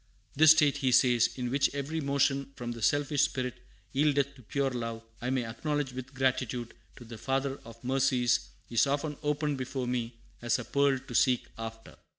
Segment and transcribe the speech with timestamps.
[0.35, 3.63] "This state," he says, "in which every motion from the selfish spirit
[3.93, 8.87] yieldeth to pure love, I may acknowledge with gratitude to the Father of Mercies, is
[8.87, 11.95] often opened before me as a pearl to seek after."